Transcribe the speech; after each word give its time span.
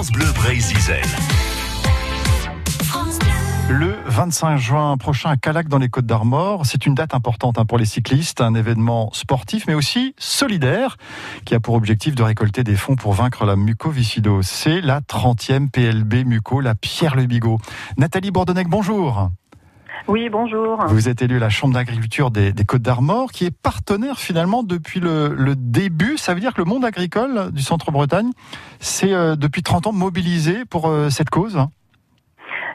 France 0.00 0.12
Bleu. 0.12 0.24
Le 3.68 3.96
25 4.06 4.56
juin 4.56 4.96
prochain 4.96 5.28
à 5.28 5.36
Calac 5.36 5.68
dans 5.68 5.76
les 5.76 5.90
Côtes 5.90 6.06
d'Armor, 6.06 6.64
c'est 6.64 6.86
une 6.86 6.94
date 6.94 7.14
importante 7.14 7.58
hein, 7.58 7.66
pour 7.66 7.76
les 7.76 7.84
cyclistes, 7.84 8.40
un 8.40 8.54
événement 8.54 9.10
sportif 9.12 9.66
mais 9.66 9.74
aussi 9.74 10.14
solidaire 10.16 10.96
qui 11.44 11.54
a 11.54 11.60
pour 11.60 11.74
objectif 11.74 12.14
de 12.14 12.22
récolter 12.22 12.64
des 12.64 12.76
fonds 12.76 12.96
pour 12.96 13.12
vaincre 13.12 13.44
la 13.44 13.56
mucoviscidose. 13.56 14.46
C'est 14.46 14.80
la 14.80 15.02
30e 15.02 15.68
PLB 15.68 16.24
Muco, 16.24 16.62
la 16.62 16.74
Pierre 16.74 17.14
Le 17.14 17.26
Bigot. 17.26 17.58
Nathalie 17.98 18.30
Bordonnec, 18.30 18.68
bonjour. 18.68 19.28
Oui, 20.10 20.28
bonjour. 20.28 20.84
Vous 20.88 21.08
êtes 21.08 21.22
élu 21.22 21.36
à 21.36 21.38
la 21.38 21.50
Chambre 21.50 21.74
d'agriculture 21.74 22.32
des, 22.32 22.52
Côtes 22.66 22.82
d'Armor, 22.82 23.30
qui 23.30 23.44
est 23.44 23.52
partenaire 23.52 24.18
finalement 24.18 24.64
depuis 24.64 24.98
le, 24.98 25.54
début. 25.56 26.18
Ça 26.18 26.34
veut 26.34 26.40
dire 26.40 26.52
que 26.52 26.60
le 26.60 26.64
monde 26.64 26.84
agricole 26.84 27.52
du 27.52 27.62
Centre-Bretagne, 27.62 28.32
c'est 28.80 29.12
euh, 29.12 29.36
depuis 29.36 29.62
30 29.62 29.86
ans 29.86 29.92
mobilisé 29.92 30.64
pour 30.64 30.88
euh, 30.88 31.10
cette 31.10 31.30
cause 31.30 31.58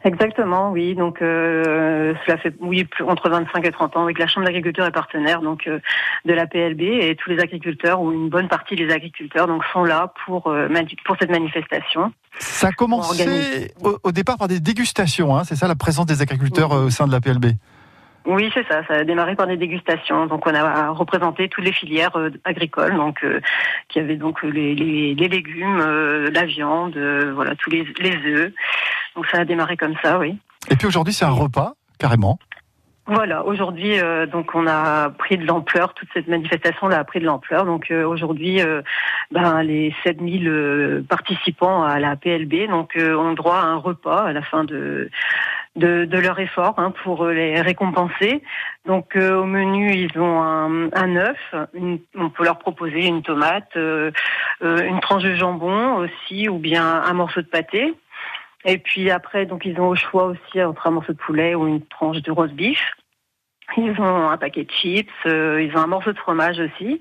Exactement, 0.06 0.72
oui. 0.72 0.94
Donc 0.94 1.20
euh, 1.24 2.14
cela 2.26 2.38
fait 2.38 2.54
oui 2.60 2.88
entre 3.08 3.28
25 3.28 3.66
et 3.66 3.72
30 3.72 3.98
ans 3.98 4.04
avec 4.04 4.20
la 4.20 4.28
Chambre 4.28 4.46
d'agriculture 4.46 4.86
est 4.86 4.92
partenaire 4.92 5.42
donc 5.42 5.66
euh, 5.66 5.80
de 6.26 6.34
la 6.34 6.46
PLB 6.46 6.82
et 6.82 7.16
tous 7.16 7.32
les 7.32 7.40
agriculteurs 7.40 8.00
ou 8.00 8.12
une 8.14 8.30
bonne 8.30 8.48
partie 8.48 8.76
des 8.76 8.92
agriculteurs 8.92 9.48
donc 9.48 9.64
sont 9.74 9.84
là 9.84 10.14
pour 10.24 10.46
euh, 10.48 10.70
pour 11.06 11.18
cette 11.20 11.32
manifestation. 11.32 12.14
Ça 12.38 12.68
a 12.68 12.72
commencé 12.72 13.74
au, 13.82 14.12
départ 14.12 14.38
par 14.38 14.48
des 14.48 14.60
dégustations, 14.60 15.36
hein, 15.36 15.44
c'est 15.44 15.56
ça 15.56 15.68
la 15.68 15.76
présence 15.76 16.06
des 16.06 16.22
agriculteurs 16.22 16.72
au 16.72 16.90
sein 16.92 17.08
de 17.08 17.12
la 17.12 17.20
PLB. 17.20 17.46
Oui, 18.26 18.50
c'est 18.54 18.68
ça. 18.68 18.86
Ça 18.88 18.96
a 18.96 19.04
démarré 19.04 19.36
par 19.36 19.48
des 19.48 19.58
dégustations. 19.58 20.26
Donc, 20.26 20.48
on 20.48 20.54
a 20.54 20.90
représenté 20.90 21.48
toutes 21.48 21.64
les 21.64 21.72
filières 21.72 22.18
agricoles, 22.44 22.96
donc 22.96 23.26
qui 23.90 24.00
avaient 24.00 24.16
donc 24.16 24.42
les, 24.44 24.74
les, 24.76 25.14
les 25.14 25.28
légumes, 25.28 25.80
la 26.32 26.46
viande, 26.46 26.98
voilà, 27.34 27.56
tous 27.56 27.70
les, 27.70 27.86
les 28.00 28.18
œufs. 28.26 28.52
Donc 29.16 29.28
ça 29.28 29.40
a 29.40 29.46
démarré 29.46 29.78
comme 29.78 29.96
ça, 30.04 30.20
oui. 30.20 30.38
Et 30.70 30.76
puis 30.76 30.88
aujourd'hui, 30.88 31.14
c'est 31.14 31.26
un 31.26 31.32
repas, 31.32 31.74
carrément. 32.00 32.38
Voilà, 33.08 33.46
aujourd'hui, 33.46 34.00
euh, 34.00 34.26
donc 34.26 34.56
on 34.56 34.66
a 34.66 35.12
pris 35.12 35.38
de 35.38 35.46
l'ampleur, 35.46 35.94
toute 35.94 36.10
cette 36.12 36.28
manifestation 36.28 36.88
là 36.88 36.98
a 36.98 37.04
pris 37.04 37.20
de 37.20 37.26
l'ampleur. 37.26 37.64
Donc 37.64 37.92
euh, 37.92 38.04
aujourd'hui, 38.04 38.62
euh, 38.62 38.82
ben, 39.30 39.62
les 39.62 39.94
7000 40.04 41.06
participants 41.08 41.84
à 41.84 42.00
la 42.00 42.16
PLB 42.16 42.68
donc 42.68 42.98
ont 42.98 43.34
droit 43.34 43.58
à 43.58 43.66
un 43.66 43.76
repas 43.76 44.24
à 44.24 44.34
la 44.34 44.42
fin 44.42 44.64
de 44.64 45.12
de, 45.76 46.08
leur 46.18 46.40
effort 46.40 46.76
hein, 46.78 46.92
pour 47.04 47.28
les 47.28 47.62
récompenser. 47.62 48.42
Donc 48.86 49.16
au 49.16 49.44
menu, 49.44 49.94
ils 49.94 50.20
ont 50.20 50.42
un, 50.42 50.90
un 50.94 51.16
œuf, 51.16 51.56
on 52.16 52.30
peut 52.30 52.44
leur 52.44 52.60
proposer 52.60 53.06
une 53.06 53.22
tomate, 53.22 53.76
une 53.76 55.00
tranche 55.02 55.24
de 55.24 55.36
jambon 55.36 55.96
aussi, 55.96 56.48
ou 56.50 56.58
bien 56.60 56.86
un 56.86 57.14
morceau 57.14 57.42
de 57.42 57.48
pâté. 57.48 57.94
Et 58.66 58.80
puis 58.80 59.12
après, 59.12 59.46
donc 59.46 59.64
ils 59.66 59.80
ont 59.80 59.90
au 59.90 59.96
choix 59.96 60.26
aussi 60.26 60.62
entre 60.62 60.88
un 60.88 60.92
morceau 60.92 61.14
de 61.14 61.18
poulet 61.18 61.54
ou 61.54 61.68
une 61.68 61.86
tranche 61.86 62.22
de 62.22 62.32
roast 62.32 62.54
beef. 62.54 62.80
Ils 63.78 64.00
ont 64.00 64.30
un 64.30 64.38
paquet 64.38 64.64
de 64.64 64.72
chips, 64.72 65.10
euh, 65.26 65.62
ils 65.62 65.76
ont 65.78 65.82
un 65.82 65.88
morceau 65.88 66.14
de 66.14 66.18
fromage 66.18 66.60
aussi, 66.60 67.00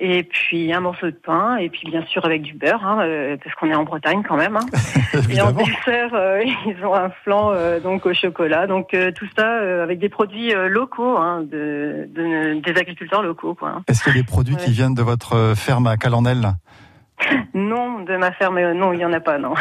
et 0.00 0.24
puis 0.24 0.72
un 0.72 0.80
morceau 0.80 1.06
de 1.06 1.16
pain, 1.16 1.56
et 1.56 1.68
puis 1.68 1.90
bien 1.90 2.04
sûr 2.06 2.24
avec 2.24 2.42
du 2.42 2.54
beurre, 2.54 2.84
hein, 2.84 3.00
euh, 3.02 3.36
parce 3.42 3.54
qu'on 3.56 3.70
est 3.70 3.74
en 3.74 3.84
Bretagne 3.84 4.22
quand 4.26 4.36
même. 4.36 4.56
Hein. 4.56 4.66
et 5.30 5.40
en 5.40 5.52
dessert, 5.52 6.14
euh, 6.14 6.42
ils 6.66 6.84
ont 6.84 6.94
un 6.94 7.10
flan 7.22 7.52
donc 7.82 8.06
au 8.06 8.14
chocolat. 8.14 8.66
Donc 8.66 8.96
tout 9.14 9.26
ça 9.36 9.82
avec 9.82 9.98
des 9.98 10.08
produits 10.08 10.52
locaux, 10.68 11.16
hein, 11.16 11.42
de, 11.42 12.08
des 12.14 12.78
agriculteurs 12.78 13.22
locaux. 13.22 13.56
Est-ce 13.88 14.02
qu'il 14.02 14.14
y 14.14 14.18
a 14.18 14.20
des 14.20 14.26
produits 14.26 14.56
qui 14.56 14.72
viennent 14.72 14.94
de 14.94 15.02
votre 15.02 15.54
ferme 15.56 15.86
à 15.86 15.96
Calandel 15.96 16.54
non, 17.54 18.00
de 18.00 18.16
ma 18.16 18.32
ferme, 18.32 18.58
euh, 18.58 18.74
non, 18.74 18.92
il 18.92 18.98
n'y 18.98 19.04
en 19.04 19.12
a 19.12 19.20
pas, 19.20 19.38
non. 19.38 19.54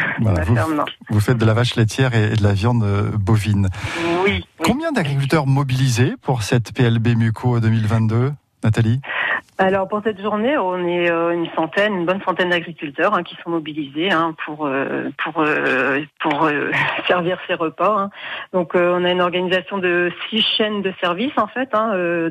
vous, 1.09 1.19
faites 1.19 1.37
de 1.37 1.45
la 1.45 1.53
vache 1.53 1.75
laitière 1.75 2.13
et 2.13 2.35
de 2.35 2.43
la 2.43 2.53
viande 2.53 2.83
euh, 2.83 3.11
bovine. 3.17 3.69
Oui. 4.25 4.45
Combien 4.64 4.91
d'agriculteurs 4.91 5.47
mobilisés 5.47 6.14
pour 6.21 6.43
cette 6.43 6.73
PLB 6.73 7.15
Muco 7.15 7.59
2022, 7.59 8.33
Nathalie? 8.64 9.02
Alors 9.59 9.89
pour 9.89 10.02
cette 10.05 10.21
journée, 10.21 10.58
on 10.58 10.87
est 10.87 11.11
euh, 11.11 11.31
une 11.31 11.49
centaine, 11.53 11.93
une 11.93 12.05
bonne 12.05 12.21
centaine 12.21 12.49
d'agriculteurs 12.49 13.14
hein, 13.14 13.23
qui 13.23 13.36
sont 13.43 13.49
mobilisés 13.49 14.09
hein, 14.09 14.33
pour 14.45 14.65
euh, 14.65 15.09
pour 15.21 15.42
euh, 15.42 15.99
pour 16.21 16.49
servir 17.08 17.37
ces 17.45 17.55
repas. 17.55 17.93
Hein. 17.99 18.09
Donc 18.53 18.71
on 18.73 19.03
a 19.03 19.11
une 19.11 19.21
organisation 19.21 19.77
de 19.77 20.14
six 20.30 20.42
chaînes 20.42 20.81
de 20.81 20.93
services 21.02 21.37
en 21.37 21.47
fait. 21.47 21.70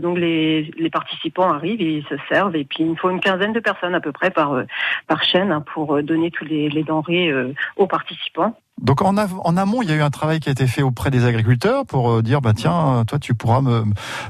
donc 0.00 0.16
les, 0.16 0.71
les 0.78 0.91
participants 0.91 1.53
arrivent, 1.53 1.83
ils 1.83 2.06
se 2.06 2.16
servent 2.31 2.56
et 2.56 2.65
puis 2.65 2.84
il 2.84 2.99
faut 2.99 3.11
une 3.11 3.21
quinzaine 3.21 3.53
de 3.53 3.60
personnes 3.60 3.95
à 3.95 4.00
peu 4.00 4.12
près 4.12 4.31
par 4.31 4.62
par 5.06 5.22
chaîne 5.22 5.62
pour 5.75 6.03
donner 6.03 6.31
tous 6.31 6.47
les, 6.47 6.71
les 6.71 6.83
denrées 6.83 7.31
aux 7.77 7.87
participants. 7.87 8.56
Donc 8.81 9.03
en, 9.03 9.16
en, 9.16 9.56
amont, 9.56 9.83
il 9.83 9.89
y 9.89 9.93
a 9.93 9.97
eu 9.97 10.03
un 10.03 10.11
travail 10.11 10.41
qui 10.41 10.49
a 10.49 10.53
été 10.53 10.66
fait 10.66 10.83
auprès 10.83 11.11
des 11.11 11.25
agriculteurs 11.25 11.84
pour 11.84 12.11
euh, 12.11 12.22
dire 12.22 12.41
bah 12.41 12.53
tiens, 12.55 13.05
toi 13.06 13.19
tu 13.19 13.34
pourras 13.34 13.61
me, 13.61 13.84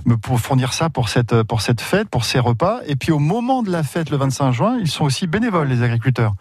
me 0.06 0.16
fournir 0.36 0.72
ça 0.72 0.90
pour 0.90 1.08
cette 1.08 1.42
pour 1.42 1.60
cette 1.60 1.80
fête, 1.80 2.08
pour 2.08 2.24
ces 2.24 2.38
repas. 2.38 2.80
Et 2.86 2.96
puis 2.96 3.12
au 3.12 3.18
moment 3.18 3.62
de 3.62 3.70
la 3.70 3.82
fête, 3.82 4.10
le 4.10 4.16
25 4.16 4.52
juin, 4.52 4.78
ils 4.80 4.88
sont 4.88 5.04
aussi 5.04 5.26
bénévoles 5.26 5.68
les 5.68 5.82
agriculteurs. 5.82 6.34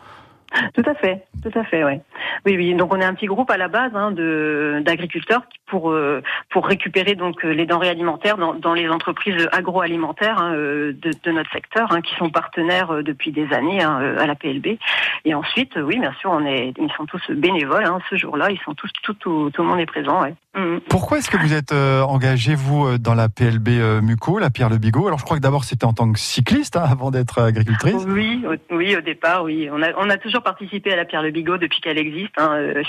Tout 0.74 0.84
à 0.86 0.94
fait, 0.96 1.26
tout 1.44 1.60
à 1.60 1.64
fait, 1.66 1.84
ouais. 1.84 2.02
Oui, 2.46 2.56
oui. 2.56 2.74
Donc 2.74 2.94
on 2.94 3.02
est 3.02 3.06
un 3.06 3.14
petit 3.14 3.26
groupe 3.26 3.52
à 3.52 3.58
la 3.58 3.68
base 3.68 3.92
hein, 3.94 4.12
de 4.12 4.82
d'agriculteurs 4.84 5.42
pour 5.68 5.92
euh, 5.92 6.22
pour 6.50 6.66
récupérer 6.66 7.16
donc 7.16 7.44
euh, 7.44 7.52
les 7.52 7.66
denrées 7.66 7.90
alimentaires 7.90 8.38
dans, 8.38 8.54
dans 8.54 8.74
les 8.74 8.88
entreprises 8.90 9.48
agroalimentaires 9.52 10.40
hein, 10.40 10.54
euh, 10.56 10.94
de, 10.94 11.12
de, 11.24 11.32
notre 11.32 11.52
secteur, 11.52 11.92
hein, 11.92 12.02
qui 12.02 12.16
sont 12.16 12.30
partenaires 12.30 13.04
depuis 13.04 13.32
des 13.32 13.52
années 13.54 13.84
à 13.84 14.26
la 14.26 14.36
PLB. 14.36 14.78
Et 15.26 15.34
ensuite, 15.34 15.74
oui, 15.76 16.00
bien 16.00 16.14
sûr, 16.20 16.32
on 16.32 16.46
est, 16.46 16.74
ils 16.78 16.92
sont 16.96 17.06
tous 17.06 17.22
bénévoles. 17.32 17.86
Ce 18.10 18.16
jour-là, 18.16 18.50
ils 18.50 18.60
sont 18.60 18.74
tous 18.74 18.90
tout, 19.04 19.14
tout, 19.14 19.52
tout 19.54 19.62
le 19.62 19.68
monde 19.68 19.80
est 19.80 19.86
présent. 19.86 20.22
Ouais. 20.22 20.34
Mm. 20.56 20.80
Pourquoi 20.90 21.18
est-ce 21.18 21.30
que 21.30 21.38
vous 21.38 21.54
êtes 21.54 21.74
engagé 21.74 22.56
vous 22.56 22.98
dans 22.98 23.14
la 23.14 23.28
PLB 23.28 24.02
Muco, 24.02 24.40
la 24.40 24.50
Pierre 24.50 24.70
Le 24.70 24.78
Bigot? 24.78 25.08
Alors 25.08 25.20
je 25.20 25.26
crois 25.26 25.38
que 25.38 25.42
d'abord 25.42 25.66
c'était 25.66 25.86
en 25.86 25.94
tant 25.94 26.12
que 26.12 26.20
cycliste 26.20 26.78
avant 26.78 27.12
d'être 27.12 27.42
agricultrice. 27.42 28.06
Oui, 28.08 28.44
oui, 28.72 28.96
au 28.96 29.02
départ, 29.02 29.44
oui. 29.44 29.70
On 29.72 29.82
a 29.82 29.90
on 29.98 30.10
a 30.10 30.18
toujours 30.18 30.37
participé 30.42 30.94
à 30.94 30.96
la 30.96 31.06
Pierre 31.06 31.24
Le 31.24 31.32
Bigot 31.32 31.58
depuis 31.58 31.82
qu'elle 31.82 31.98
existe, 31.98 32.36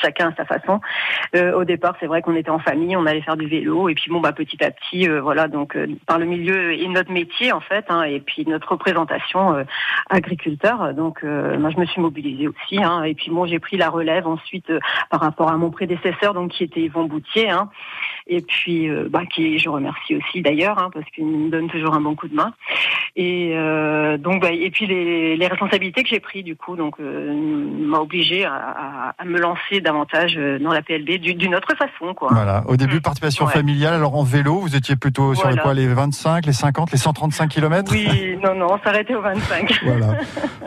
chacun 0.00 0.30
à 0.30 0.34
sa 0.34 0.44
façon. 0.44 0.80
au 1.34 1.64
départ, 1.64 1.94
c'est 2.00 2.06
vrai 2.06 2.22
qu'on 2.22 2.34
était 2.34 2.50
en 2.50 2.58
famille, 2.58 2.96
on 2.96 3.06
allait 3.06 3.22
faire 3.22 3.36
du 3.36 3.46
vélo 3.46 3.88
et 3.88 3.94
puis 3.94 4.10
bon 4.10 4.20
bah 4.20 4.32
petit 4.32 4.62
à 4.64 4.70
petit 4.70 5.08
euh, 5.08 5.20
voilà 5.20 5.48
donc 5.48 5.76
euh, 5.76 5.86
par 6.06 6.18
le 6.18 6.24
milieu 6.24 6.72
et 6.72 6.86
notre 6.88 7.12
métier 7.12 7.52
en 7.52 7.60
fait 7.60 7.86
hein, 7.88 8.02
et 8.02 8.20
puis 8.20 8.44
notre 8.46 8.72
représentation 8.72 9.54
euh, 9.54 9.64
agriculteur 10.10 10.94
donc 10.94 11.22
moi 11.22 11.70
je 11.70 11.78
me 11.78 11.86
suis 11.86 12.00
mobilisée 12.00 12.48
aussi 12.48 12.82
hein, 12.82 13.02
et 13.02 13.14
puis 13.14 13.30
bon 13.30 13.46
j'ai 13.46 13.58
pris 13.58 13.76
la 13.76 13.90
relève 13.90 14.26
ensuite 14.26 14.72
par 15.10 15.20
rapport 15.20 15.50
à 15.50 15.56
mon 15.56 15.70
prédécesseur 15.70 16.34
donc 16.34 16.52
qui 16.52 16.64
était 16.64 16.80
Yvon 16.80 17.04
Boutier 17.04 17.50
hein, 17.50 17.70
et 18.28 18.42
puis 18.42 18.88
bah 19.08 19.22
qui 19.26 19.58
je 19.58 19.68
remercie 19.68 20.16
aussi 20.16 20.42
d'ailleurs 20.42 20.78
hein, 20.78 20.90
parce 20.92 21.06
qu'il 21.10 21.26
me 21.26 21.50
donne 21.50 21.68
toujours 21.68 21.94
un 21.94 22.00
bon 22.00 22.14
coup 22.14 22.28
de 22.28 22.34
main 22.34 22.52
et 23.16 23.54
donc 24.18 24.42
bah, 24.42 24.52
et 24.52 24.70
puis 24.70 24.86
les, 24.86 25.36
les 25.36 25.46
responsabilités 25.46 26.02
que 26.02 26.08
j'ai 26.08 26.20
pris 26.20 26.42
du 26.42 26.56
coup 26.56 26.76
donc 26.76 26.98
m'a 26.98 27.98
obligé 27.98 28.44
à, 28.44 29.14
à, 29.18 29.24
me 29.24 29.38
lancer 29.38 29.80
davantage 29.80 30.36
dans 30.36 30.72
la 30.72 30.82
PLB 30.82 31.18
d'une 31.18 31.54
autre 31.54 31.74
façon 31.76 32.14
quoi. 32.14 32.28
Voilà 32.30 32.62
au 32.66 32.76
début, 32.76 32.96
mm. 32.96 33.00
participation 33.00 33.46
familiale. 33.46 33.94
Alors 33.94 34.16
en 34.16 34.22
vélo, 34.22 34.60
vous 34.60 34.76
étiez 34.76 34.96
plutôt 34.96 35.34
sur 35.34 35.48
les, 35.48 35.56
quoi, 35.56 35.74
les 35.74 35.86
25, 35.86 36.46
les 36.46 36.52
50, 36.52 36.92
les 36.92 36.98
135 36.98 37.48
km 37.48 37.92
Oui, 37.92 38.38
non, 38.42 38.54
non, 38.54 38.74
on 38.74 38.78
s'arrêtait 38.82 39.14
aux 39.14 39.22
25. 39.22 39.80
Voilà. 39.88 40.18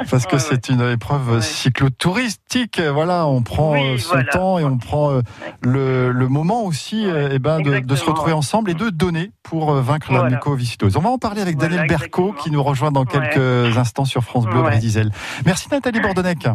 Parce 0.10 0.26
que 0.26 0.38
c'est 0.38 0.70
une 0.70 0.82
épreuve 0.82 1.42
cyclotouristique. 1.42 2.80
Voilà, 2.80 3.28
on 3.28 3.44
prend 3.44 3.76
euh, 3.76 3.98
son 3.98 4.22
temps 4.32 4.58
et 4.58 4.64
on 4.64 4.78
prend 4.78 5.12
euh, 5.12 5.22
le, 5.62 6.12
le, 6.12 6.28
moment 6.28 6.64
aussi 6.64 7.06
et 7.06 7.30
eh 7.34 7.40
ben, 7.60 7.82
de, 7.82 7.86
de, 7.86 7.96
se 7.96 8.06
retrouver 8.06 8.34
ensemble 8.34 8.72
et 8.72 8.74
de 8.74 8.90
donner 8.90 9.32
pour 9.44 9.72
euh, 9.72 9.82
vaincre 9.82 10.12
la 10.12 10.24
mucoviscidose. 10.24 10.98
On 10.98 11.02
va 11.02 11.10
en 11.10 11.18
parler 11.18 11.42
avec 11.42 11.58
Daniel 11.58 11.88
Berco 11.88 12.34
qui 12.34 12.52
nous 12.52 12.64
rejoint 12.64 12.92
dans 12.92 13.06
quelques 13.06 13.78
instants 13.78 14.06
sur 14.06 14.24
France 14.24 14.46
Bleu 14.46 14.62
Brésil. 14.62 15.12
Merci 15.46 15.68
Nathalie 15.72 16.00
Bordonnec. 16.00 16.48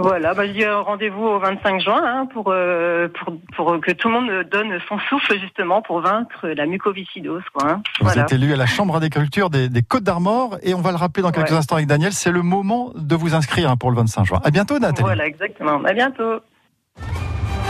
Voilà, 0.00 0.32
bah, 0.32 0.46
je 0.46 0.52
dis 0.52 0.64
rendez-vous 0.64 1.24
au 1.24 1.40
25 1.40 1.80
juin 1.80 2.00
hein, 2.04 2.26
pour, 2.32 2.52
euh, 2.52 3.08
pour, 3.08 3.34
pour 3.56 3.80
que 3.80 3.90
tout 3.90 4.06
le 4.06 4.14
monde 4.14 4.44
donne 4.48 4.78
son 4.88 4.96
souffle 5.00 5.40
justement 5.40 5.82
pour 5.82 6.00
vaincre 6.00 6.46
la 6.46 6.66
mucoviscidose. 6.66 7.42
Quoi, 7.52 7.68
hein. 7.68 7.82
Vous 8.00 8.16
êtes 8.16 8.32
élu 8.32 8.52
à 8.52 8.56
la 8.56 8.66
Chambre 8.66 9.00
d'agriculture 9.00 9.50
des, 9.50 9.68
des 9.68 9.82
Côtes 9.82 10.04
d'Armor 10.04 10.56
et 10.62 10.72
on 10.72 10.80
va 10.80 10.92
le 10.92 10.96
rappeler 10.96 11.24
dans 11.24 11.32
quelques 11.32 11.52
instants 11.52 11.74
avec 11.74 11.88
Daniel, 11.88 12.12
c'est 12.12 12.30
le 12.30 12.42
moment 12.42 12.92
de 12.94 13.16
vous 13.16 13.34
inscrire 13.34 13.72
hein, 13.72 13.76
pour 13.76 13.90
le 13.90 13.96
25 13.96 14.24
juin. 14.24 14.40
À 14.44 14.52
bientôt 14.52 14.78
Nathalie. 14.78 15.02
Voilà, 15.02 15.26
exactement. 15.26 15.82
À 15.84 15.92
bientôt. 15.92 16.42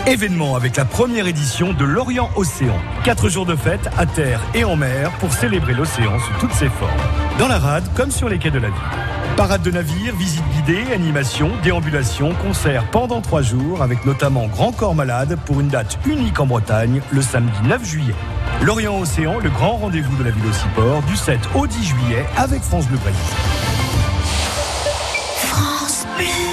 Événement 0.08 0.56
avec 0.56 0.76
la 0.76 0.86
première 0.86 1.26
édition 1.26 1.74
de 1.74 1.84
l'Orient 1.84 2.30
Océan. 2.34 2.78
Quatre 3.04 3.28
jours 3.28 3.44
de 3.44 3.54
fête 3.54 3.90
à 3.98 4.06
terre 4.06 4.40
et 4.54 4.64
en 4.64 4.74
mer 4.74 5.10
pour 5.20 5.30
célébrer 5.34 5.74
l'océan 5.74 6.18
sous 6.18 6.32
toutes 6.40 6.54
ses 6.54 6.70
formes. 6.70 6.90
Dans 7.38 7.46
la 7.46 7.58
rade 7.58 7.84
comme 7.94 8.10
sur 8.10 8.30
les 8.30 8.38
quais 8.38 8.50
de 8.50 8.58
la 8.58 8.68
ville. 8.68 8.76
Parade 9.36 9.60
de 9.60 9.70
navires, 9.70 10.16
visite 10.16 10.44
guidée, 10.48 10.94
animation, 10.94 11.50
déambulation, 11.62 12.32
concert 12.42 12.90
pendant 12.90 13.20
trois 13.20 13.42
jours 13.42 13.82
avec 13.82 14.06
notamment 14.06 14.46
Grand 14.46 14.72
Corps 14.72 14.94
Malade 14.94 15.38
pour 15.44 15.60
une 15.60 15.68
date 15.68 15.98
unique 16.06 16.40
en 16.40 16.46
Bretagne 16.46 17.02
le 17.10 17.20
samedi 17.20 17.58
9 17.64 17.84
juillet. 17.84 18.14
L'Orient 18.62 18.98
Océan, 18.98 19.38
le 19.38 19.50
grand 19.50 19.76
rendez-vous 19.76 20.16
de 20.16 20.24
la 20.24 20.30
ville 20.30 20.46
Ociport 20.48 21.02
du 21.02 21.16
7 21.16 21.38
au 21.54 21.66
10 21.66 21.84
juillet 21.86 22.24
avec 22.38 22.62
France 22.62 22.86
Bleu 22.86 22.96
Brésil. 22.96 23.20
France 25.36 26.06
Bleu. 26.16 26.47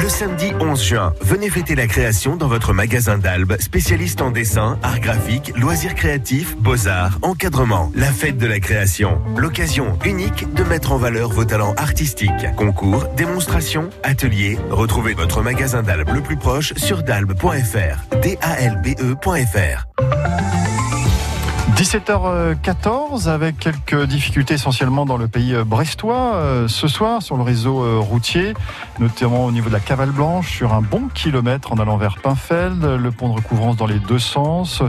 Le 0.00 0.08
samedi 0.08 0.52
11 0.60 0.82
juin, 0.82 1.12
venez 1.20 1.50
fêter 1.50 1.74
la 1.74 1.88
création 1.88 2.36
dans 2.36 2.46
votre 2.46 2.72
magasin 2.72 3.18
d'Albe, 3.18 3.56
spécialiste 3.58 4.22
en 4.22 4.30
dessin, 4.30 4.78
art 4.82 5.00
graphique, 5.00 5.52
loisirs 5.56 5.96
créatifs, 5.96 6.56
beaux-arts, 6.56 7.18
encadrement. 7.22 7.90
La 7.94 8.12
fête 8.12 8.38
de 8.38 8.46
la 8.46 8.60
création. 8.60 9.20
L'occasion 9.36 9.98
unique 10.04 10.52
de 10.54 10.62
mettre 10.62 10.92
en 10.92 10.98
valeur 10.98 11.30
vos 11.30 11.44
talents 11.44 11.74
artistiques. 11.76 12.54
Concours, 12.56 13.06
démonstrations, 13.16 13.90
ateliers. 14.04 14.56
Retrouvez 14.70 15.14
votre 15.14 15.42
magasin 15.42 15.82
d'Albe 15.82 16.10
le 16.14 16.20
plus 16.20 16.36
proche 16.36 16.74
sur 16.74 17.02
dalbe.fr. 17.02 18.16
D-A-L-B-E.fr. 18.22 19.88
17h14 21.78 23.28
avec 23.28 23.56
quelques 23.56 24.06
difficultés 24.06 24.54
essentiellement 24.54 25.06
dans 25.06 25.16
le 25.16 25.28
pays 25.28 25.54
brestois 25.64 26.34
euh, 26.34 26.66
ce 26.66 26.88
soir 26.88 27.22
sur 27.22 27.36
le 27.36 27.44
réseau 27.44 27.84
euh, 27.84 28.00
routier, 28.00 28.54
notamment 28.98 29.44
au 29.44 29.52
niveau 29.52 29.68
de 29.68 29.74
la 29.74 29.78
Cavale 29.78 30.10
Blanche 30.10 30.50
sur 30.50 30.74
un 30.74 30.82
bon 30.82 31.06
kilomètre 31.06 31.72
en 31.72 31.76
allant 31.76 31.96
vers 31.96 32.16
Pinfeld, 32.20 32.82
le 32.82 33.10
pont 33.12 33.28
de 33.28 33.34
recouvrance 33.34 33.76
dans 33.76 33.86
les 33.86 34.00
deux 34.00 34.18
sens, 34.18 34.82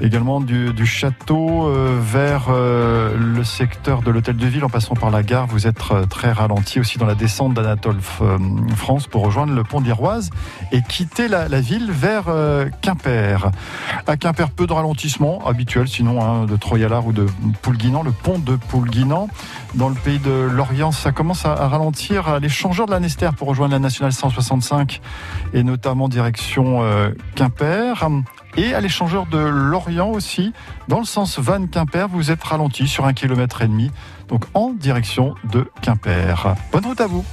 également 0.00 0.40
du, 0.40 0.86
château 0.86 1.68
euh, 1.68 1.98
vers 2.00 2.48
le 2.50 3.44
secteur 3.44 4.00
de 4.00 4.10
l'hôtel 4.10 4.38
de 4.38 4.46
ville 4.46 4.64
en 4.64 4.70
passant 4.70 4.94
par 4.94 5.10
la 5.10 5.22
gare. 5.22 5.46
Vous 5.46 5.66
êtes 5.66 5.82
très 6.08 6.32
ralenti 6.32 6.80
aussi 6.80 6.96
dans 6.96 7.04
la 7.04 7.16
descente 7.16 7.52
d'Anatole 7.52 8.00
France 8.00 9.08
pour 9.08 9.26
rejoindre 9.26 9.52
le 9.52 9.62
pont 9.62 9.82
d'Iroise 9.82 10.30
et 10.72 10.80
quitter 10.80 11.28
la, 11.28 11.48
la 11.48 11.60
ville 11.60 11.90
vers 11.92 12.24
Quimper. 12.80 13.50
À 14.06 14.16
Quimper, 14.16 14.48
peu 14.48 14.66
de 14.66 14.72
ralentissement 14.72 15.46
habituel 15.46 15.86
sinon. 15.86 16.22
Hein, 16.22 16.29
de 16.46 16.56
Troyalard 16.56 17.06
ou 17.06 17.12
de 17.12 17.26
Poulguinan, 17.62 18.02
le 18.02 18.12
pont 18.12 18.38
de 18.38 18.56
Poulguinan. 18.56 19.28
Dans 19.74 19.88
le 19.88 19.94
pays 19.94 20.18
de 20.18 20.30
Lorient, 20.30 20.92
ça 20.92 21.12
commence 21.12 21.44
à, 21.44 21.54
ralentir. 21.54 22.40
L'échangeur 22.40 22.86
de 22.86 22.92
la 22.92 23.00
Nester 23.00 23.30
pour 23.36 23.48
rejoindre 23.48 23.72
la 23.72 23.78
nationale 23.78 24.12
165 24.12 25.00
et 25.52 25.62
notamment 25.62 26.08
direction 26.08 26.82
euh, 26.82 27.10
Quimper. 27.34 28.08
Et 28.56 28.74
à 28.74 28.80
l'échangeur 28.80 29.26
de 29.26 29.38
Lorient 29.38 30.10
aussi, 30.10 30.52
dans 30.88 30.98
le 30.98 31.04
sens 31.04 31.38
Vannes-Quimper, 31.38 32.08
vous 32.08 32.30
êtes 32.30 32.42
ralenti 32.42 32.88
sur 32.88 33.06
un 33.06 33.12
kilomètre 33.12 33.62
et 33.62 33.68
demi, 33.68 33.90
donc 34.28 34.44
en 34.54 34.70
direction 34.70 35.34
de 35.52 35.66
Quimper. 35.82 36.54
Bonne 36.72 36.86
route 36.86 37.00
à 37.00 37.06
vous. 37.06 37.24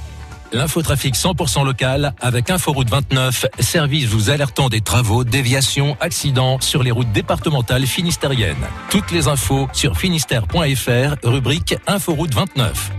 L'infotrafic 0.52 1.14
100% 1.14 1.64
local 1.64 2.14
avec 2.20 2.50
Inforoute 2.50 2.88
29, 2.88 3.46
service 3.60 4.06
vous 4.06 4.30
alertant 4.30 4.68
des 4.68 4.80
travaux, 4.80 5.24
déviations, 5.24 5.96
accidents 6.00 6.60
sur 6.60 6.82
les 6.82 6.90
routes 6.90 7.12
départementales 7.12 7.86
finistériennes. 7.86 8.56
Toutes 8.90 9.10
les 9.10 9.28
infos 9.28 9.68
sur 9.72 9.96
finistère.fr, 9.96 11.16
rubrique 11.28 11.76
Inforoute 11.86 12.34
29. 12.34 12.97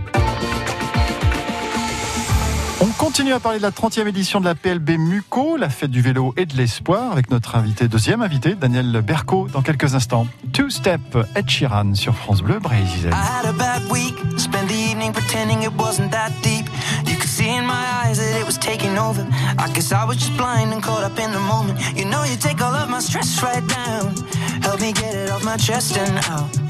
On 2.82 2.86
continue 2.92 3.34
à 3.34 3.40
parler 3.40 3.58
de 3.58 3.62
la 3.62 3.72
30e 3.72 4.06
édition 4.06 4.40
de 4.40 4.46
la 4.46 4.54
PLB 4.54 4.96
Muco, 4.96 5.58
la 5.58 5.68
fête 5.68 5.90
du 5.90 6.00
vélo 6.00 6.32
et 6.38 6.46
de 6.46 6.56
l'espoir, 6.56 7.12
avec 7.12 7.30
notre 7.30 7.56
invité, 7.56 7.88
deuxième 7.88 8.22
invité, 8.22 8.54
Daniel 8.54 9.02
Berco, 9.02 9.48
dans 9.52 9.60
quelques 9.60 9.94
instants. 9.94 10.26
Two 10.54 10.70
Step, 10.70 11.00
Ed 11.34 11.50
Sheeran 11.50 11.94
sur 11.94 12.14
France 12.14 12.40
Bleu, 12.40 12.58
Brésil. 12.58 13.10
In 17.40 17.64
my 17.64 17.72
eyes 18.04 18.18
that 18.18 18.38
it 18.38 18.44
was 18.44 18.58
taking 18.58 18.98
over. 18.98 19.26
I 19.58 19.72
guess 19.72 19.92
I 19.92 20.04
was 20.04 20.16
just 20.16 20.36
blind 20.36 20.74
and 20.74 20.82
caught 20.82 21.02
up 21.02 21.18
in 21.18 21.32
the 21.32 21.38
moment. 21.38 21.78
You 21.96 22.04
know, 22.04 22.22
you 22.22 22.36
take 22.36 22.60
all 22.60 22.74
of 22.74 22.90
my 22.90 23.00
stress 23.00 23.42
right 23.42 23.66
down. 23.66 24.14
Help 24.60 24.82
me 24.82 24.92
get 24.92 25.14
it 25.14 25.30
off 25.30 25.42
my 25.42 25.56
chest 25.56 25.96
and 25.96 26.18
out. 26.28 26.69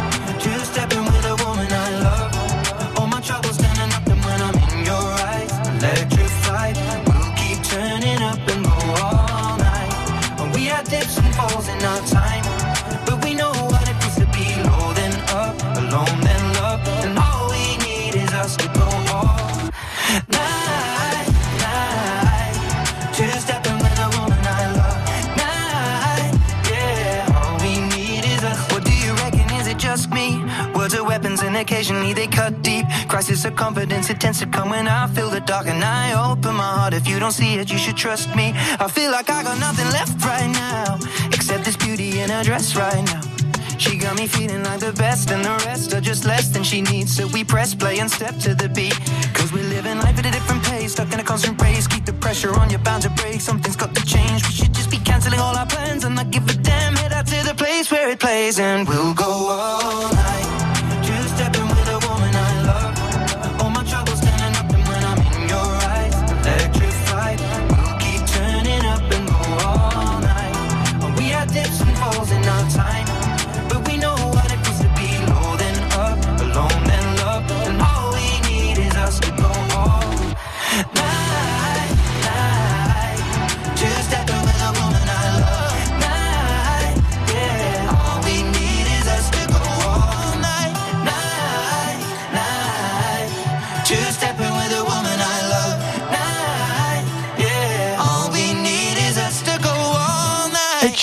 Crisis 33.31 33.45
of 33.45 33.55
confidence, 33.55 34.09
it 34.09 34.19
tends 34.19 34.39
to 34.39 34.45
come 34.45 34.71
when 34.71 34.89
I 34.89 35.07
feel 35.07 35.29
the 35.29 35.39
dark 35.39 35.65
and 35.67 35.81
I 35.81 36.11
open 36.31 36.53
my 36.53 36.71
heart. 36.79 36.93
If 36.93 37.07
you 37.07 37.17
don't 37.17 37.31
see 37.31 37.55
it, 37.55 37.71
you 37.71 37.77
should 37.77 37.95
trust 37.95 38.35
me. 38.35 38.51
I 38.77 38.89
feel 38.89 39.09
like 39.09 39.29
I 39.29 39.41
got 39.41 39.57
nothing 39.57 39.87
left 39.87 40.21
right 40.25 40.51
now, 40.51 40.99
except 41.31 41.63
this 41.63 41.77
beauty 41.77 42.19
in 42.19 42.29
her 42.29 42.43
dress 42.43 42.75
right 42.75 43.05
now. 43.05 43.21
She 43.77 43.97
got 43.97 44.17
me 44.17 44.27
feeling 44.27 44.63
like 44.63 44.81
the 44.81 44.91
best, 44.91 45.31
and 45.31 45.45
the 45.45 45.55
rest 45.65 45.93
are 45.93 46.01
just 46.01 46.25
less 46.25 46.49
than 46.49 46.63
she 46.63 46.81
needs. 46.81 47.15
So 47.15 47.25
we 47.27 47.45
press 47.45 47.73
play 47.73 47.99
and 47.99 48.11
step 48.11 48.35
to 48.39 48.53
the 48.53 48.67
beat. 48.67 48.99
Cause 49.33 49.53
we're 49.53 49.69
living 49.75 49.99
life 49.99 50.19
at 50.19 50.25
a 50.25 50.31
different 50.31 50.61
pace, 50.63 50.91
stuck 50.91 51.13
in 51.13 51.21
a 51.21 51.23
constant 51.23 51.61
race. 51.61 51.87
Keep 51.87 52.03
the 52.03 52.13
pressure 52.25 52.53
on, 52.59 52.69
you're 52.69 52.79
bound 52.83 53.03
to 53.03 53.09
break. 53.11 53.39
Something's 53.39 53.77
got 53.77 53.95
to 53.95 54.05
change. 54.05 54.45
We 54.45 54.51
should 54.59 54.73
just 54.73 54.91
be 54.91 54.97
canceling 54.97 55.39
all 55.39 55.55
our 55.55 55.67
plans 55.67 56.03
and 56.03 56.15
not 56.15 56.31
give 56.31 56.49
a 56.49 56.53
damn. 56.55 56.97
Head 56.97 57.13
out 57.13 57.27
to 57.27 57.39
the 57.47 57.55
place 57.55 57.89
where 57.89 58.09
it 58.09 58.19
plays, 58.19 58.59
and 58.59 58.85
we'll 58.89 59.13
go 59.13 59.31
all 59.49 60.11
night. 60.11 60.60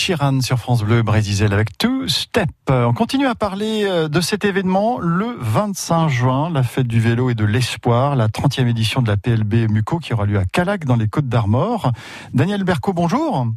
Sheeran 0.09 0.41
sur 0.41 0.59
France 0.59 0.85
Bleu, 0.85 1.03
Brésil 1.03 1.53
avec 1.53 1.77
Two 1.77 2.09
Step. 2.09 2.49
On 2.71 2.95
continue 2.95 3.27
à 3.27 3.35
parler 3.35 3.85
euh, 3.85 4.09
de 4.09 4.23
cet 4.23 4.47
événement 4.47 4.99
le 5.01 5.37
25 5.39 6.09
juin, 6.09 6.51
la 6.51 6.63
fête 6.63 6.87
du 6.87 6.99
vélo 6.99 7.29
et 7.29 7.35
de 7.35 7.45
l'espoir, 7.45 8.17
la 8.17 8.29
30e 8.29 8.67
édition 8.69 9.03
de 9.03 9.09
la 9.09 9.19
PLB 9.19 9.71
Muco 9.71 9.99
qui 9.99 10.15
aura 10.15 10.25
lieu 10.25 10.39
à 10.39 10.47
Calac 10.47 10.87
dans 10.87 10.97
les 10.97 11.09
Côtes 11.09 11.29
d'Armor. 11.29 11.93
Daniel 12.33 12.65
Berco, 12.65 12.95
bonjour. 12.95 13.49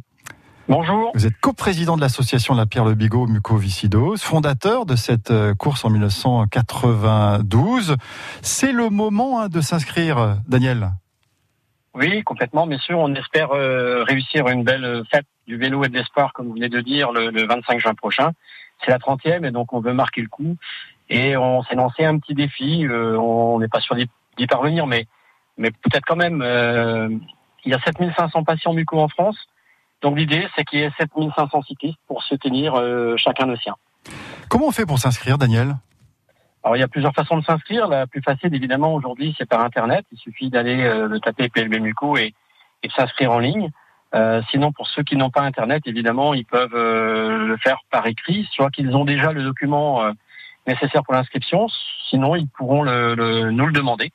Bonjour. 0.68 1.12
Vous 1.14 1.24
êtes 1.24 1.40
coprésident 1.40 1.96
de 1.96 2.02
l'association 2.02 2.54
La 2.54 2.66
Pierre 2.66 2.84
Le 2.84 2.96
Bigot 2.96 3.26
Mucoviscidose, 3.26 4.20
fondateur 4.20 4.84
de 4.84 4.94
cette 4.94 5.30
euh, 5.30 5.54
course 5.54 5.86
en 5.86 5.88
1992. 5.88 7.96
C'est 8.42 8.72
le 8.72 8.90
moment 8.90 9.40
hein, 9.40 9.48
de 9.48 9.62
s'inscrire, 9.62 10.36
Daniel. 10.46 10.90
Oui, 11.94 12.22
complètement, 12.24 12.66
messieurs. 12.66 12.96
On 12.96 13.14
espère 13.14 13.52
euh, 13.52 14.04
réussir 14.04 14.48
une 14.48 14.64
belle 14.64 15.02
fête 15.10 15.24
du 15.46 15.56
vélo 15.56 15.84
et 15.84 15.88
de 15.88 15.94
l'espoir, 15.94 16.32
comme 16.32 16.46
vous 16.46 16.54
venez 16.54 16.68
de 16.68 16.80
dire, 16.80 17.12
le, 17.12 17.30
le 17.30 17.46
25 17.46 17.78
juin 17.80 17.94
prochain. 17.94 18.32
C'est 18.84 18.90
la 18.90 18.98
30e 18.98 19.46
et 19.46 19.50
donc 19.50 19.72
on 19.72 19.80
veut 19.80 19.92
marquer 19.92 20.22
le 20.22 20.28
coup. 20.28 20.56
Et 21.08 21.36
on 21.36 21.62
s'est 21.64 21.74
lancé 21.74 22.04
un 22.04 22.18
petit 22.18 22.34
défi. 22.34 22.86
Euh, 22.86 23.16
on 23.18 23.58
n'est 23.58 23.68
pas 23.68 23.80
sûr 23.80 23.96
d'y 23.96 24.46
parvenir, 24.46 24.86
mais, 24.86 25.06
mais 25.58 25.70
peut-être 25.70 26.04
quand 26.06 26.16
même. 26.16 26.42
euh, 26.42 27.08
il 27.64 27.70
y 27.70 27.74
a 27.74 27.78
7500 27.80 28.44
patients 28.44 28.72
muco 28.72 28.98
en 28.98 29.08
France. 29.08 29.36
Donc 30.00 30.18
l'idée, 30.18 30.48
c'est 30.56 30.64
qu'il 30.64 30.80
y 30.80 30.82
ait 30.82 30.90
7500 30.98 31.62
cyclistes 31.62 31.98
pour 32.08 32.22
se 32.24 32.34
tenir 32.34 32.74
euh, 32.74 33.16
chacun 33.16 33.46
le 33.46 33.56
sien. 33.56 33.76
Comment 34.48 34.66
on 34.66 34.72
fait 34.72 34.86
pour 34.86 34.98
s'inscrire, 34.98 35.38
Daniel? 35.38 35.76
Alors 36.64 36.76
il 36.76 36.80
y 36.80 36.84
a 36.84 36.88
plusieurs 36.88 37.14
façons 37.14 37.38
de 37.38 37.44
s'inscrire. 37.44 37.86
La 37.88 38.06
plus 38.06 38.22
facile, 38.22 38.54
évidemment, 38.54 38.94
aujourd'hui, 38.94 39.34
c'est 39.38 39.48
par 39.48 39.60
Internet. 39.60 40.04
Il 40.12 40.18
suffit 40.18 40.50
d'aller 40.50 40.82
euh, 40.82 41.18
taper 41.20 41.48
PLB 41.48 41.80
Muco 41.80 42.16
et, 42.16 42.34
et 42.82 42.88
de 42.88 42.92
s'inscrire 42.92 43.32
en 43.32 43.38
ligne. 43.38 43.70
Sinon, 44.50 44.72
pour 44.72 44.88
ceux 44.88 45.02
qui 45.02 45.16
n'ont 45.16 45.30
pas 45.30 45.42
Internet, 45.42 45.82
évidemment, 45.86 46.34
ils 46.34 46.44
peuvent 46.44 46.74
le 46.74 47.56
faire 47.58 47.78
par 47.90 48.06
écrit, 48.06 48.48
soit 48.52 48.70
qu'ils 48.70 48.94
ont 48.94 49.04
déjà 49.04 49.32
le 49.32 49.42
document 49.42 50.02
nécessaire 50.66 51.02
pour 51.02 51.14
l'inscription, 51.14 51.66
sinon 52.10 52.36
ils 52.36 52.48
pourront 52.48 52.82
le, 52.82 53.50
nous 53.50 53.66
le 53.66 53.72
demander 53.72 54.12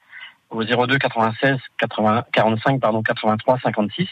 au 0.49 0.63
02 0.63 0.97
96 0.97 1.57
80, 1.77 2.25
45 2.31 2.79
pardon 2.79 3.01
83 3.01 3.59
56. 3.63 4.07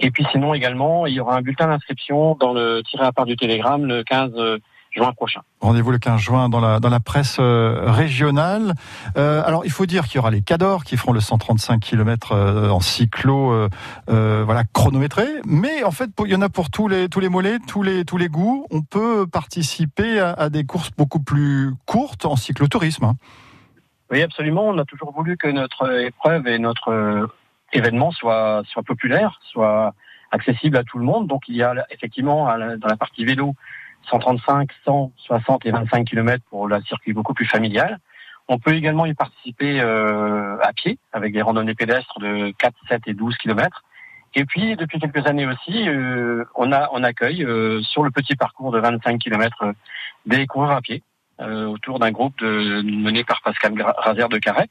Et 0.00 0.10
puis 0.10 0.24
sinon 0.30 0.54
également, 0.54 1.06
il 1.06 1.14
y 1.14 1.20
aura 1.20 1.36
un 1.36 1.42
bulletin 1.42 1.66
d'inscription 1.66 2.36
dans 2.36 2.52
le 2.52 2.82
tiré 2.82 3.04
à 3.04 3.12
part 3.12 3.26
du 3.26 3.36
Télégramme 3.36 3.86
le 3.86 4.04
15 4.04 4.32
juin 4.98 5.12
prochain. 5.12 5.40
Rendez-vous 5.60 5.90
le 5.90 5.98
15 5.98 6.20
juin 6.20 6.48
dans 6.48 6.60
la, 6.60 6.80
dans 6.80 6.90
la 6.90 7.00
presse 7.00 7.38
euh, 7.40 7.90
régionale. 7.90 8.74
Euh, 9.16 9.42
alors, 9.44 9.64
il 9.64 9.70
faut 9.70 9.86
dire 9.86 10.06
qu'il 10.06 10.16
y 10.16 10.18
aura 10.18 10.30
les 10.30 10.42
Cadors 10.42 10.84
qui 10.84 10.96
feront 10.96 11.12
le 11.12 11.20
135 11.20 11.80
km 11.80 12.32
euh, 12.32 12.68
en 12.68 12.80
cyclo, 12.80 13.52
euh, 13.52 14.42
voilà, 14.44 14.64
chronométré. 14.72 15.26
Mais 15.46 15.82
en 15.84 15.90
fait, 15.90 16.10
il 16.24 16.30
y 16.30 16.34
en 16.34 16.42
a 16.42 16.48
pour 16.48 16.70
tous 16.70 16.88
les, 16.88 17.08
tous 17.08 17.20
les 17.20 17.28
mollets, 17.28 17.58
tous 17.66 17.82
les, 17.82 18.04
tous 18.04 18.18
les 18.18 18.28
goûts. 18.28 18.66
On 18.70 18.82
peut 18.82 19.26
participer 19.26 20.20
à, 20.20 20.32
à 20.32 20.50
des 20.50 20.64
courses 20.64 20.90
beaucoup 20.96 21.20
plus 21.20 21.72
courtes 21.86 22.26
en 22.26 22.36
cyclotourisme. 22.36 23.04
Hein. 23.04 23.16
Oui, 24.10 24.22
absolument. 24.22 24.68
On 24.68 24.78
a 24.78 24.84
toujours 24.84 25.12
voulu 25.12 25.36
que 25.36 25.48
notre 25.48 26.02
épreuve 26.02 26.46
et 26.46 26.58
notre 26.58 27.28
événement 27.72 28.10
soient, 28.10 28.62
soient 28.66 28.82
populaires, 28.82 29.38
soient 29.52 29.94
accessibles 30.30 30.76
à 30.76 30.84
tout 30.84 30.98
le 30.98 31.04
monde. 31.04 31.26
Donc, 31.26 31.42
il 31.48 31.56
y 31.56 31.62
a 31.62 31.74
effectivement 31.90 32.46
dans 32.46 32.88
la 32.88 32.96
partie 32.96 33.24
vélo 33.24 33.54
135, 34.10 34.70
160 34.84 35.66
et 35.66 35.70
25 35.70 36.04
km 36.06 36.42
pour 36.50 36.66
le 36.68 36.80
circuit 36.82 37.12
beaucoup 37.12 37.34
plus 37.34 37.46
familial. 37.46 37.98
On 38.48 38.58
peut 38.58 38.74
également 38.74 39.04
y 39.04 39.14
participer 39.14 39.80
euh, 39.80 40.56
à 40.62 40.72
pied 40.72 40.98
avec 41.12 41.34
des 41.34 41.42
randonnées 41.42 41.74
pédestres 41.74 42.18
de 42.18 42.50
4, 42.58 42.74
7 42.88 43.02
et 43.06 43.14
12 43.14 43.36
km. 43.36 43.84
Et 44.34 44.44
puis 44.46 44.74
depuis 44.76 44.98
quelques 44.98 45.26
années 45.26 45.46
aussi, 45.46 45.88
euh, 45.88 46.44
on 46.54 46.72
a 46.72 46.88
on 46.92 47.02
accueille 47.02 47.44
euh, 47.44 47.82
sur 47.82 48.02
le 48.02 48.10
petit 48.10 48.36
parcours 48.36 48.72
de 48.72 48.78
25 48.78 49.18
km 49.18 49.74
des 50.26 50.46
coureurs 50.46 50.72
à 50.72 50.80
pied 50.80 51.02
autour 51.40 52.00
d'un 52.00 52.10
groupe 52.10 52.36
de, 52.40 52.82
mené 52.82 53.22
par 53.22 53.40
Pascal 53.42 53.72
Razer 53.80 54.28
de 54.28 54.38
Carré. 54.38 54.64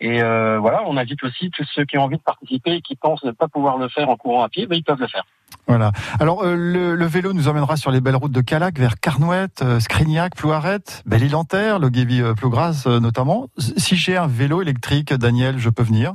Et 0.00 0.20
voilà, 0.20 0.82
on 0.86 0.96
invite 0.96 1.22
aussi 1.22 1.50
tous 1.50 1.62
ceux 1.72 1.84
qui 1.84 1.98
ont 1.98 2.02
envie 2.02 2.16
de 2.16 2.22
participer 2.22 2.72
et 2.72 2.80
qui 2.80 2.96
pensent 2.96 3.22
ne 3.22 3.30
pas 3.30 3.46
pouvoir 3.46 3.78
le 3.78 3.88
faire 3.88 4.08
en 4.08 4.16
courant 4.16 4.42
à 4.42 4.48
pied, 4.48 4.66
ben, 4.66 4.74
ils 4.74 4.82
peuvent 4.82 4.98
le 4.98 5.06
faire. 5.06 5.22
Voilà. 5.70 5.92
Alors 6.18 6.42
euh, 6.42 6.56
le, 6.56 7.06
vélo 7.06 7.32
nous 7.32 7.46
emmènera 7.46 7.76
sur 7.76 7.92
les 7.92 8.00
belles 8.00 8.16
routes 8.16 8.32
de 8.32 8.40
Calac 8.40 8.76
vers 8.76 8.98
Carnouette, 8.98 9.62
euh, 9.62 9.78
Scrignac, 9.78 10.34
Plouaret, 10.34 10.80
Belle-Île-en-Terre, 11.06 11.78
le 11.78 11.88
euh, 11.94 12.34
Plougras 12.34 12.86
notamment. 13.00 13.46
Si 13.56 13.94
j'ai 13.94 14.16
un 14.16 14.26
vélo 14.26 14.62
électrique, 14.62 15.12
Daniel, 15.14 15.58
je 15.58 15.70
peux 15.70 15.84
venir 15.84 16.14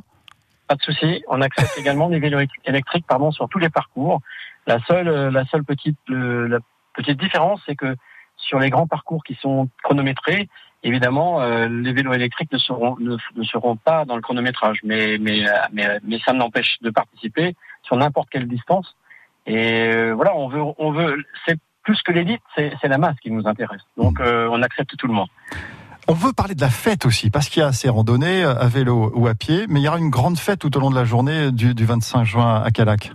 Pas 0.68 0.76
de 0.76 0.82
souci. 0.82 1.24
On 1.30 1.42
accepte 1.42 1.72
également 1.78 2.10
des 2.10 2.20
vélos 2.20 2.40
électriques 2.66 3.06
pardon 3.08 3.32
sur 3.32 3.48
tous 3.48 3.60
les 3.60 3.70
parcours. 3.70 4.20
La 4.68 4.80
seule 4.88 5.08
la 5.30 5.46
seule 5.46 5.64
petite 5.64 6.00
la 6.10 6.60
petite 6.94 7.20
différence 7.20 7.62
c'est 7.66 7.76
que 7.76 7.96
sur 8.36 8.60
les 8.60 8.70
grands 8.70 8.88
parcours 8.88 9.24
qui 9.24 9.36
sont 9.36 9.70
chronométrés, 9.84 10.50
évidemment, 10.84 11.42
les 11.68 11.94
vélos 11.94 12.12
électriques 12.12 12.52
ne 12.52 12.58
seront 12.58 12.98
ne, 13.00 13.44
seront 13.44 13.78
pas 13.78 14.04
dans 14.04 14.18
le 14.18 14.22
chronométrage, 14.22 14.80
mais 14.84 15.18
mais 15.18 15.46
mais, 15.72 16.00
mais 16.04 16.20
ça 16.26 16.34
n'empêche 16.34 16.78
de 16.82 16.90
participer 16.90 17.56
sur 17.84 17.96
n'importe 17.96 18.30
quelle 18.30 18.50
distance. 18.50 18.98
Et 19.46 19.90
euh, 19.94 20.14
voilà, 20.14 20.36
on 20.36 20.48
veut, 20.48 20.62
on 20.78 20.92
veut, 20.92 21.24
c'est 21.46 21.58
plus 21.84 22.02
que 22.02 22.12
l'élite, 22.12 22.42
c'est 22.56 22.88
la 22.88 22.98
masse 22.98 23.16
qui 23.22 23.32
nous 23.32 23.48
intéresse. 23.48 23.82
Donc, 23.96 24.20
euh, 24.20 24.50
on 24.52 24.62
accepte 24.64 24.98
tout 24.98 25.08
le 25.08 25.14
monde. 25.14 25.28
On 26.08 26.14
veut 26.14 26.34
parler 26.34 26.54
de 26.54 26.62
la 26.62 26.70
fête 26.70 27.06
aussi, 27.06 27.32
parce 27.32 27.50
qu'il 27.50 27.64
y 27.64 27.66
a 27.66 27.72
ces 27.72 27.90
randonnées 27.90 28.44
euh, 28.44 28.56
à 28.56 28.68
vélo 28.68 29.12
ou 29.16 29.28
à 29.28 29.34
pied, 29.34 29.66
mais 29.70 29.80
il 29.80 29.84
y 29.84 29.88
aura 29.88 29.98
une 29.98 30.12
grande 30.12 30.38
fête 30.38 30.60
tout 30.60 30.76
au 30.78 30.80
long 30.80 30.92
de 30.92 30.96
la 30.96 31.06
journée 31.06 31.52
du, 31.52 31.74
du 31.74 31.86
25 31.86 32.24
juin 32.24 32.62
à 32.64 32.70
Calac. 32.70 33.12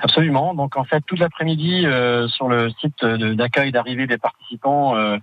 Absolument. 0.00 0.54
Donc 0.54 0.76
en 0.76 0.84
fait, 0.84 1.00
toute 1.06 1.18
l'après-midi, 1.18 1.84
euh, 1.84 2.28
sur 2.28 2.48
le 2.48 2.70
site 2.80 3.04
d'accueil 3.04 3.72
d'arrivée 3.72 4.06
des 4.06 4.18
participants 4.18 4.94
euh, 4.96 5.18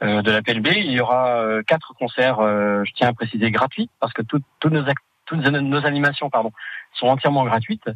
de 0.00 0.30
la 0.30 0.42
PLB, 0.42 0.68
il 0.76 0.92
y 0.92 1.00
aura 1.00 1.62
quatre 1.66 1.94
concerts, 1.94 2.38
je 2.40 2.92
tiens 2.94 3.08
à 3.08 3.12
préciser, 3.12 3.50
gratuits, 3.50 3.90
parce 4.00 4.12
que 4.12 4.22
toutes, 4.22 4.44
toutes, 4.60 4.72
nos, 4.72 4.84
toutes 5.26 5.40
nos 5.40 5.84
animations 5.84 6.30
pardon, 6.30 6.52
sont 6.94 7.08
entièrement 7.08 7.44
gratuites. 7.44 7.88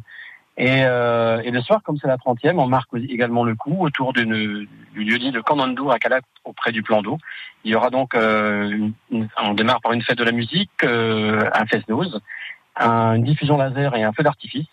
Et, 0.55 0.83
euh, 0.83 1.41
et, 1.43 1.49
le 1.49 1.61
soir, 1.61 1.81
comme 1.83 1.97
c'est 1.97 2.07
la 2.07 2.17
30e, 2.17 2.59
on 2.59 2.67
marque 2.67 2.89
également 2.93 3.43
le 3.43 3.55
coup 3.55 3.75
autour 3.79 4.13
du 4.13 4.23
lieu-dit 4.23 5.31
de 5.31 5.41
Kanandour 5.41 5.91
à 5.91 5.97
Calac, 5.97 6.23
auprès 6.43 6.71
du 6.71 6.83
plan 6.83 7.01
d'eau. 7.01 7.17
Il 7.63 7.71
y 7.71 7.75
aura 7.75 7.89
donc, 7.89 8.13
euh, 8.13 8.89
on 9.11 9.53
démarre 9.55 9.81
par 9.81 9.93
une 9.93 10.03
fête 10.03 10.17
de 10.17 10.23
la 10.23 10.31
musique, 10.31 10.69
euh, 10.83 11.49
un 11.55 11.65
fest 11.65 11.87
dose, 11.87 12.19
un, 12.75 13.15
une 13.15 13.23
diffusion 13.23 13.57
laser 13.57 13.95
et 13.95 14.03
un 14.03 14.13
feu 14.13 14.21
d'artifice 14.21 14.67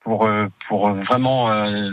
pour, 0.00 0.26
euh, 0.26 0.48
pour 0.68 0.90
vraiment 0.90 1.50
euh, 1.50 1.90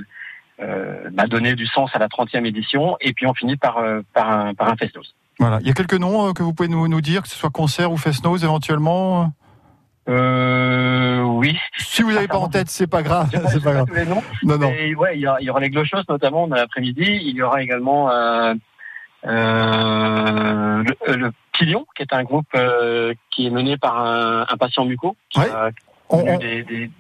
euh, 0.60 1.10
bah, 1.12 1.28
donner 1.28 1.56
du 1.56 1.66
sens 1.66 1.92
à 1.94 2.00
la 2.00 2.08
30e 2.08 2.46
édition. 2.46 2.98
Et 3.00 3.14
puis 3.14 3.26
on 3.26 3.34
finit 3.34 3.56
par, 3.56 3.82
par, 4.14 4.30
un, 4.30 4.54
par 4.54 4.68
un 4.68 4.76
fest 4.76 4.94
dose. 4.96 5.16
Voilà. 5.40 5.60
Il 5.62 5.68
y 5.68 5.72
a 5.72 5.74
quelques 5.74 5.94
noms 6.00 6.34
que 6.34 6.44
vous 6.44 6.54
pouvez 6.54 6.70
nous, 6.70 6.90
nous 6.90 7.02
dire, 7.02 7.24
que 7.24 7.30
ce 7.30 7.36
soit 7.36 7.50
concert 7.50 7.92
ou 7.92 7.98
fest 7.98 8.24
nose 8.26 8.44
éventuellement 8.44 9.32
euh, 10.10 11.22
oui. 11.22 11.58
Si 11.78 12.02
vous 12.02 12.12
n'avez 12.12 12.28
pas 12.28 12.38
en 12.38 12.50
tête, 12.50 12.70
c'est 12.70 12.88
pas 12.88 13.04
grave. 13.04 13.30
C'est 13.50 13.64
pas 13.64 13.74
grave. 13.74 13.88
Non, 14.44 14.58
non. 14.58 14.68
ouais, 14.68 15.18
il 15.18 15.20
y, 15.20 15.46
y, 15.46 15.50
aura 15.50 15.60
les 15.60 15.70
Glochos 15.70 16.04
notamment 16.10 16.48
dans 16.48 16.56
l'après-midi. 16.56 17.04
Il 17.04 17.36
y 17.36 17.42
aura 17.42 17.62
également 17.62 18.12
euh, 18.12 18.54
euh, 19.26 20.84
le, 20.84 21.16
le 21.16 21.32
Pilion, 21.54 21.86
qui 21.96 22.02
est 22.02 22.14
un 22.14 22.24
groupe 22.24 22.48
euh, 22.56 23.14
qui 23.32 23.48
est 23.48 23.50
mené 23.50 23.78
par 23.78 23.98
un, 24.00 24.46
un 24.50 24.58
patient 24.58 24.86
muco, 24.86 25.16
qui 25.30 25.40
a 25.40 25.72
Des, 26.12 26.64
des, 26.64 26.92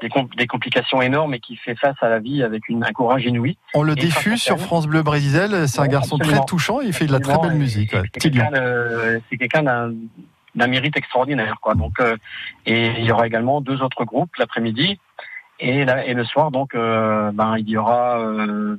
des, 0.00 0.08
des, 0.36 0.46
complications 0.46 1.02
énormes 1.02 1.34
et 1.34 1.40
qui 1.40 1.56
fait 1.56 1.74
face 1.74 1.96
à 2.00 2.08
la 2.08 2.20
vie 2.20 2.42
avec 2.42 2.68
une, 2.68 2.84
un 2.84 2.92
courage 2.92 3.24
inouï. 3.24 3.58
On 3.74 3.82
le 3.82 3.94
diffuse 3.94 4.40
sur 4.40 4.58
France 4.58 4.86
Bleu 4.86 5.02
Brésil. 5.02 5.64
C'est 5.66 5.80
un 5.80 5.88
garçon 5.88 6.16
très 6.18 6.44
touchant. 6.46 6.80
Il 6.80 6.92
fait 6.92 7.06
de 7.06 7.12
la 7.12 7.20
très 7.20 7.38
belle 7.38 7.56
musique. 7.56 7.94
C'est 8.20 8.30
quelqu'un 8.30 9.62
d'un 9.62 9.92
d'un 10.54 10.66
mérite 10.66 10.96
extraordinaire. 10.96 11.56
Quoi. 11.60 11.74
Donc, 11.74 12.00
euh, 12.00 12.16
et 12.66 12.88
il 12.98 13.04
y 13.04 13.12
aura 13.12 13.26
également 13.26 13.60
deux 13.60 13.82
autres 13.82 14.04
groupes 14.04 14.36
l'après-midi. 14.36 14.98
Et, 15.60 15.80
et 15.80 16.14
le 16.14 16.24
soir, 16.24 16.50
donc, 16.50 16.74
euh, 16.74 17.30
ben, 17.32 17.56
il 17.56 17.68
y 17.68 17.76
aura 17.76 18.18
euh, 18.18 18.76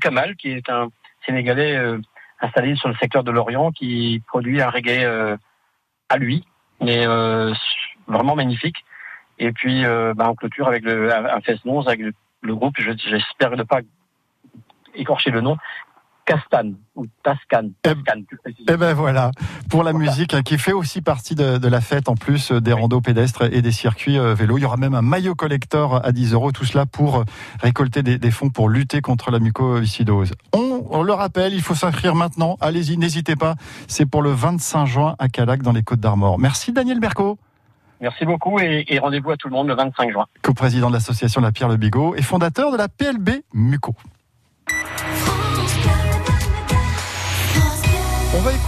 Kamal, 0.00 0.36
qui 0.36 0.50
est 0.52 0.68
un 0.70 0.88
Sénégalais 1.26 1.76
euh, 1.76 1.98
installé 2.40 2.76
sur 2.76 2.88
le 2.88 2.94
secteur 2.94 3.24
de 3.24 3.30
l'Orient, 3.30 3.72
qui 3.72 4.22
produit 4.28 4.62
un 4.62 4.70
reggae 4.70 5.04
à 6.08 6.16
lui, 6.16 6.44
mais 6.80 7.04
vraiment 8.06 8.34
magnifique. 8.34 8.84
Et 9.38 9.52
puis, 9.52 9.82
ben, 9.82 10.28
on 10.28 10.34
clôture 10.34 10.68
avec 10.68 10.84
le, 10.84 11.12
un 11.12 11.40
fest 11.40 11.62
avec 11.86 12.00
le, 12.00 12.12
le 12.42 12.54
groupe, 12.54 12.76
j'espère 12.78 13.50
ne 13.56 13.62
pas 13.62 13.80
écorcher 14.94 15.30
le 15.30 15.40
nom, 15.40 15.56
Castan 16.30 16.74
ou 16.94 17.06
Tascan. 17.24 17.70
et 17.84 17.88
eh, 17.88 18.54
eh 18.68 18.76
ben 18.76 18.94
voilà, 18.94 19.32
pour 19.68 19.82
la 19.82 19.92
musique 19.92 20.32
hein, 20.32 20.42
qui 20.42 20.58
fait 20.58 20.72
aussi 20.72 21.02
partie 21.02 21.34
de, 21.34 21.66
la 21.66 21.80
fête 21.80 22.08
en 22.08 22.14
plus 22.14 22.52
euh, 22.52 22.60
des 22.60 22.72
randos 22.72 23.00
pédestres 23.00 23.52
et 23.52 23.62
des 23.62 23.72
circuits 23.72 24.16
euh, 24.16 24.32
vélo. 24.32 24.56
Il 24.56 24.60
y 24.60 24.64
aura 24.64 24.76
même 24.76 24.94
un 24.94 25.02
maillot 25.02 25.34
collector 25.34 26.04
à 26.04 26.12
10 26.12 26.34
euros, 26.34 26.52
tout 26.52 26.64
cela 26.64 26.86
pour 26.86 27.16
euh, 27.18 27.24
récolter 27.60 28.04
des, 28.04 28.30
fonds 28.30 28.48
pour 28.48 28.68
lutter 28.68 29.00
contre 29.00 29.32
la 29.32 29.40
mucoviscidose. 29.40 30.30
On, 30.52 30.86
on 30.88 31.02
le 31.02 31.12
rappelle, 31.12 31.52
il 31.52 31.62
faut 31.62 31.74
s'inscrire 31.74 32.14
maintenant. 32.14 32.56
Allez-y, 32.60 32.96
n'hésitez 32.96 33.34
pas. 33.34 33.56
C'est 33.88 34.06
pour 34.06 34.22
le 34.22 34.30
25 34.30 34.86
juin 34.86 35.16
à 35.18 35.28
Calac 35.28 35.62
dans 35.62 35.72
les 35.72 35.82
Côtes 35.82 35.98
d'Armor. 35.98 36.38
Merci 36.38 36.72
Daniel 36.72 37.00
Berco. 37.00 37.38
Merci 38.00 38.24
beaucoup 38.24 38.60
et, 38.60 38.84
et 38.86 39.00
rendez-vous 39.00 39.32
à 39.32 39.36
tout 39.36 39.48
le 39.48 39.54
monde 39.54 39.66
le 39.66 39.74
25 39.74 40.12
juin. 40.12 40.26
Co-président 40.42 40.90
de 40.90 40.94
l'association 40.94 41.40
La 41.40 41.50
Pierre 41.50 41.68
Le 41.68 41.76
Bigot 41.76 42.14
et 42.14 42.22
fondateur 42.22 42.70
de 42.70 42.76
la 42.76 42.86
PLB 42.88 43.42
Muco. 43.52 43.96
On 48.40 48.42
va 48.42 48.52
écouter. 48.52 48.60